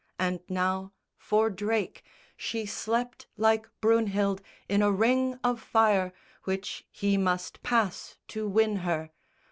And 0.17 0.39
now, 0.49 0.93
for 1.15 1.51
Drake, 1.51 2.01
She 2.35 2.65
slept 2.65 3.27
like 3.37 3.69
Brynhild 3.81 4.41
in 4.67 4.81
a 4.81 4.91
ring 4.91 5.37
of 5.43 5.61
fire 5.61 6.11
Which 6.45 6.87
he 6.89 7.17
must 7.17 7.61
pass 7.61 8.17
to 8.29 8.49
win 8.49 8.77
her. 8.77 9.11